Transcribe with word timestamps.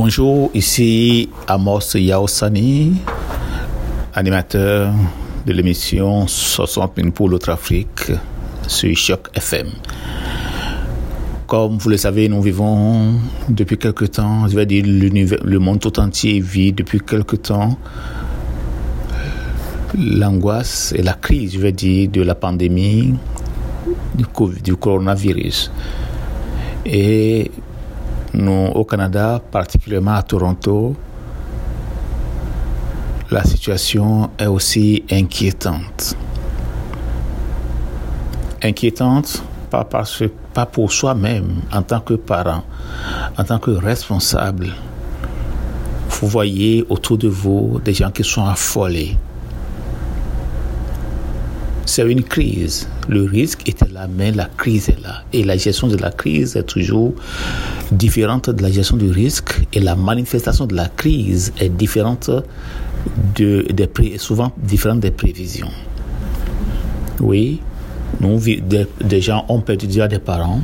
Bonjour, 0.00 0.52
ici 0.54 1.28
Amos 1.48 1.96
Yaosani, 1.96 2.98
animateur 4.14 4.92
de 5.44 5.52
l'émission 5.52 6.24
60 6.24 6.96
minutes 6.98 7.14
pour 7.14 7.28
l'autre 7.28 7.50
Afrique 7.50 8.12
sur 8.68 8.96
Choc 8.96 9.28
FM. 9.34 9.66
Comme 11.48 11.78
vous 11.78 11.90
le 11.90 11.96
savez, 11.96 12.28
nous 12.28 12.40
vivons 12.40 13.14
depuis 13.48 13.76
quelque 13.76 14.04
temps, 14.04 14.46
je 14.46 14.54
vais 14.54 14.66
dire 14.66 14.84
le 14.86 15.58
monde 15.58 15.80
tout 15.80 15.98
entier 15.98 16.38
vit 16.38 16.72
depuis 16.72 17.00
quelque 17.00 17.34
temps 17.34 17.76
l'angoisse 19.98 20.94
et 20.96 21.02
la 21.02 21.14
crise, 21.14 21.54
je 21.54 21.58
vais 21.58 21.72
dire, 21.72 22.08
de 22.08 22.22
la 22.22 22.36
pandémie 22.36 23.14
du, 24.14 24.24
du 24.62 24.76
coronavirus. 24.76 25.72
Et 26.86 27.50
nous, 28.34 28.66
au 28.74 28.84
Canada, 28.84 29.40
particulièrement 29.50 30.14
à 30.14 30.22
Toronto, 30.22 30.94
la 33.30 33.44
situation 33.44 34.30
est 34.38 34.46
aussi 34.46 35.04
inquiétante. 35.10 36.16
Inquiétante 38.62 39.42
pas, 39.70 39.84
parce, 39.84 40.22
pas 40.54 40.66
pour 40.66 40.92
soi-même 40.92 41.60
en 41.72 41.82
tant 41.82 42.00
que 42.00 42.14
parent, 42.14 42.64
en 43.36 43.44
tant 43.44 43.58
que 43.58 43.70
responsable. 43.70 44.74
Vous 46.08 46.26
voyez 46.26 46.84
autour 46.88 47.18
de 47.18 47.28
vous 47.28 47.80
des 47.84 47.94
gens 47.94 48.10
qui 48.10 48.24
sont 48.24 48.44
affolés. 48.44 49.16
C'est 51.88 52.02
une 52.02 52.22
crise. 52.22 52.86
Le 53.08 53.22
risque 53.22 53.66
était 53.66 53.88
là, 53.88 54.06
mais 54.14 54.30
la 54.30 54.44
crise 54.44 54.90
est 54.90 55.02
là. 55.02 55.22
Et 55.32 55.42
la 55.42 55.56
gestion 55.56 55.88
de 55.88 55.96
la 55.96 56.10
crise 56.10 56.54
est 56.54 56.64
toujours 56.64 57.14
différente 57.90 58.50
de 58.50 58.62
la 58.62 58.70
gestion 58.70 58.98
du 58.98 59.10
risque. 59.10 59.66
Et 59.72 59.80
la 59.80 59.96
manifestation 59.96 60.66
de 60.66 60.74
la 60.74 60.88
crise 60.88 61.50
est 61.58 61.70
différente 61.70 62.30
de, 63.36 63.64
souvent 64.18 64.52
différente 64.62 65.00
des 65.00 65.10
prévisions. 65.10 65.70
Oui, 67.20 67.62
nous, 68.20 68.38
des, 68.38 68.86
des 69.02 69.20
gens 69.22 69.46
ont 69.48 69.62
perdu 69.62 69.86
déjà 69.86 70.08
des 70.08 70.18
parents. 70.18 70.60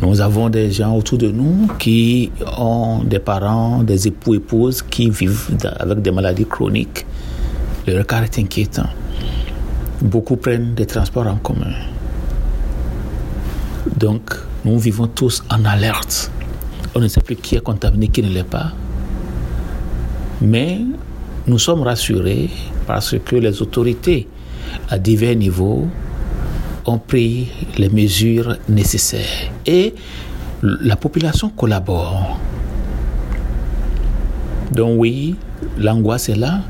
Nous 0.00 0.20
avons 0.20 0.50
des 0.50 0.70
gens 0.70 0.94
autour 0.94 1.18
de 1.18 1.32
nous 1.32 1.66
qui 1.80 2.30
ont 2.56 3.02
des 3.02 3.18
parents, 3.18 3.82
des 3.82 4.06
époux, 4.06 4.36
épouses 4.36 4.82
qui 4.82 5.10
vivent 5.10 5.56
avec 5.80 6.00
des 6.00 6.12
maladies 6.12 6.46
chroniques. 6.46 7.04
Le 7.88 7.98
regard 7.98 8.22
est 8.22 8.38
inquiétant. 8.38 8.86
Beaucoup 10.00 10.36
prennent 10.36 10.74
des 10.74 10.86
transports 10.86 11.26
en 11.26 11.36
commun. 11.36 11.74
Donc, 13.96 14.32
nous 14.64 14.78
vivons 14.78 15.08
tous 15.08 15.42
en 15.50 15.64
alerte. 15.64 16.30
On 16.94 17.00
ne 17.00 17.08
sait 17.08 17.20
plus 17.20 17.34
qui 17.34 17.56
est 17.56 17.60
contaminé, 17.60 18.08
qui 18.08 18.22
ne 18.22 18.28
l'est 18.28 18.44
pas. 18.44 18.72
Mais 20.40 20.78
nous 21.48 21.58
sommes 21.58 21.82
rassurés 21.82 22.48
parce 22.86 23.16
que 23.18 23.36
les 23.36 23.60
autorités 23.60 24.28
à 24.88 24.98
divers 24.98 25.34
niveaux 25.34 25.88
ont 26.86 26.98
pris 26.98 27.48
les 27.76 27.88
mesures 27.88 28.56
nécessaires 28.68 29.50
et 29.66 29.94
la 30.62 30.94
population 30.96 31.48
collabore. 31.50 32.38
Donc 34.70 35.00
oui, 35.00 35.34
l'angoisse 35.76 36.28
est 36.28 36.36
là, 36.36 36.60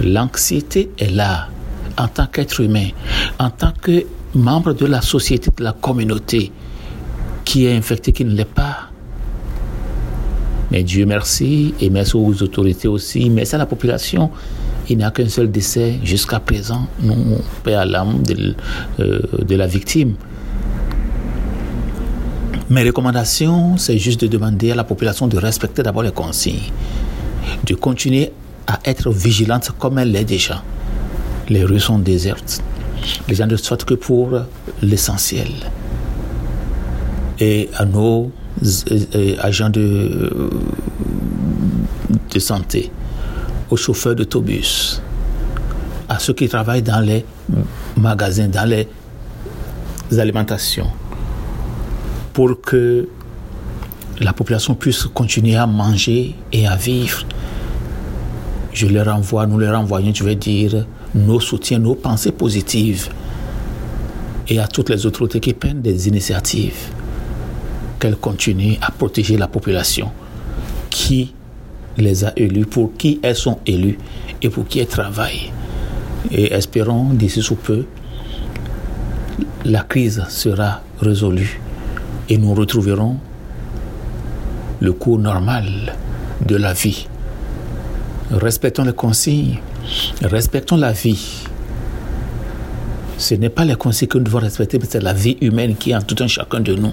l'anxiété 0.00 0.90
est 0.98 1.10
là 1.10 1.48
en 1.98 2.08
tant 2.08 2.26
qu'être 2.26 2.60
humain, 2.60 2.88
en 3.38 3.50
tant 3.50 3.72
que 3.80 4.04
membre 4.34 4.74
de 4.74 4.86
la 4.86 5.00
société, 5.00 5.50
de 5.56 5.64
la 5.64 5.72
communauté 5.72 6.52
qui 7.44 7.66
est 7.66 7.76
infecté, 7.76 8.12
qui 8.12 8.24
ne 8.24 8.34
l'est 8.34 8.44
pas. 8.44 8.90
Mais 10.70 10.82
Dieu 10.82 11.06
merci, 11.06 11.74
et 11.80 11.90
merci 11.90 12.16
aux 12.16 12.42
autorités 12.42 12.88
aussi, 12.88 13.30
merci 13.30 13.54
à 13.54 13.58
la 13.58 13.66
population 13.66 14.30
il 14.88 14.98
n'y 14.98 15.04
a 15.04 15.10
qu'un 15.10 15.28
seul 15.28 15.50
décès 15.50 15.98
jusqu'à 16.04 16.40
présent. 16.40 16.86
Nous, 17.00 17.14
paix 17.64 17.74
à 17.74 17.84
l'âme 17.84 18.22
de, 18.22 18.54
euh, 19.00 19.20
de 19.42 19.56
la 19.56 19.66
victime. 19.66 20.14
Mes 22.68 22.82
recommandations, 22.82 23.76
c'est 23.76 23.98
juste 23.98 24.20
de 24.20 24.26
demander 24.26 24.72
à 24.72 24.74
la 24.74 24.84
population 24.84 25.28
de 25.28 25.38
respecter 25.38 25.82
d'abord 25.82 26.02
les 26.02 26.10
consignes, 26.10 26.70
de 27.64 27.74
continuer 27.74 28.32
à 28.66 28.80
être 28.84 29.10
vigilante 29.10 29.70
comme 29.78 29.98
elle 29.98 30.10
l'est 30.10 30.24
déjà. 30.24 30.62
Les 31.48 31.64
rues 31.64 31.80
sont 31.80 31.98
désertes. 31.98 32.62
Les 33.28 33.34
gens 33.34 33.46
ne 33.46 33.56
sortent 33.56 33.84
que 33.84 33.94
pour 33.94 34.30
l'essentiel. 34.82 35.48
Et 37.38 37.68
à 37.76 37.84
nos 37.84 38.32
euh, 38.62 39.36
agents 39.40 39.70
de, 39.70 40.50
de 42.32 42.38
santé, 42.38 42.90
aux 43.70 43.76
chauffeurs 43.76 44.14
d'autobus, 44.14 45.02
à 46.08 46.18
ceux 46.18 46.32
qui 46.32 46.48
travaillent 46.48 46.82
dans 46.82 47.00
les 47.00 47.24
magasins, 47.96 48.48
dans 48.48 48.68
les 48.68 48.88
alimentations, 50.18 50.90
pour 52.32 52.60
que 52.60 53.08
la 54.20 54.32
population 54.32 54.74
puisse 54.74 55.04
continuer 55.04 55.56
à 55.56 55.66
manger 55.66 56.34
et 56.52 56.66
à 56.66 56.76
vivre. 56.76 57.24
Je 58.76 58.86
leur 58.88 59.08
envoie, 59.08 59.46
nous 59.46 59.56
leur 59.56 59.80
envoyons, 59.80 60.12
je 60.12 60.22
vais 60.22 60.34
dire, 60.34 60.84
nos 61.14 61.40
soutiens, 61.40 61.78
nos 61.78 61.94
pensées 61.94 62.30
positives 62.30 63.08
et 64.48 64.58
à 64.60 64.68
toutes 64.68 64.90
les 64.90 65.06
autorités 65.06 65.40
qui 65.40 65.54
prennent 65.54 65.80
des 65.80 66.08
initiatives, 66.08 66.90
qu'elles 67.98 68.16
continuent 68.16 68.76
à 68.82 68.90
protéger 68.90 69.38
la 69.38 69.48
population 69.48 70.10
qui 70.90 71.32
les 71.96 72.26
a 72.26 72.34
élus, 72.36 72.66
pour 72.66 72.92
qui 72.98 73.18
elles 73.22 73.34
sont 73.34 73.60
élues 73.64 73.96
et 74.42 74.50
pour 74.50 74.68
qui 74.68 74.80
elles 74.80 74.88
travaillent. 74.88 75.50
Et 76.30 76.52
espérons 76.52 77.14
d'ici 77.14 77.40
sous 77.40 77.56
peu, 77.56 77.86
la 79.64 79.84
crise 79.84 80.22
sera 80.28 80.82
résolue 81.00 81.62
et 82.28 82.36
nous 82.36 82.52
retrouverons 82.52 83.16
le 84.80 84.92
cours 84.92 85.18
normal 85.18 85.96
de 86.44 86.56
la 86.56 86.74
vie. 86.74 87.06
Respectons 88.30 88.82
les 88.82 88.92
consignes, 88.92 89.60
respectons 90.20 90.76
la 90.76 90.90
vie. 90.90 91.44
Ce 93.18 93.34
n'est 93.36 93.50
pas 93.50 93.64
les 93.64 93.76
consignes 93.76 94.08
que 94.08 94.18
nous 94.18 94.24
devons 94.24 94.40
respecter, 94.40 94.80
mais 94.80 94.86
c'est 94.88 95.00
la 95.00 95.12
vie 95.12 95.36
humaine 95.40 95.76
qui 95.76 95.92
est 95.92 95.96
en 95.96 96.02
tout 96.02 96.16
un 96.18 96.26
chacun 96.26 96.58
de 96.58 96.74
nous. 96.74 96.92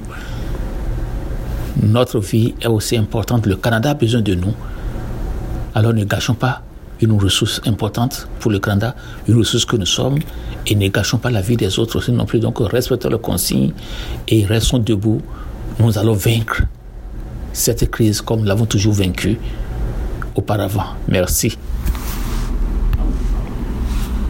Notre 1.82 2.20
vie 2.20 2.54
est 2.62 2.68
aussi 2.68 2.96
importante. 2.98 3.48
Le 3.48 3.56
Canada 3.56 3.92
a 3.92 3.94
besoin 3.96 4.22
de 4.22 4.36
nous. 4.36 4.54
Alors 5.74 5.94
ne 5.94 6.04
gâchons 6.04 6.36
pas 6.36 6.62
une 7.02 7.14
ressource 7.14 7.62
importante 7.66 8.28
pour 8.40 8.52
le 8.52 8.60
Canada, 8.60 8.96
une 9.28 9.40
ressource 9.40 9.66
que 9.66 9.76
nous 9.76 9.88
sommes, 9.88 10.20
et 10.68 10.76
ne 10.76 10.88
gâchons 10.90 11.18
pas 11.18 11.32
la 11.32 11.42
vie 11.42 11.58
des 11.58 11.80
autres 11.80 11.98
aussi 11.98 12.12
non 12.12 12.26
plus. 12.26 12.40
Donc 12.40 12.60
respectons 12.60 13.10
le 13.10 13.18
consigne 13.18 13.72
et 14.28 14.46
restons 14.46 14.78
debout. 14.78 15.20
Nous 15.80 15.98
allons 15.98 16.14
vaincre 16.14 16.62
cette 17.54 17.90
crise 17.90 18.22
comme 18.22 18.42
nous 18.42 18.46
l'avons 18.46 18.68
toujours 18.68 18.94
vaincue 18.94 19.40
auparavant. 20.36 20.86
Merci. 21.08 21.58